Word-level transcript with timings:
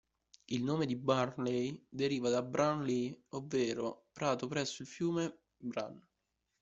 Il 0.45 0.63
nome 0.63 0.87
di 0.87 0.95
Burnley 0.95 1.85
deriva 1.87 2.31
da 2.31 2.41
"Brun 2.41 2.83
Lea", 2.83 3.15
ovvero 3.35 4.07
"prato 4.11 4.47
presso 4.47 4.81
il 4.81 4.87
fiume 4.87 5.41
Brun". 5.55 6.03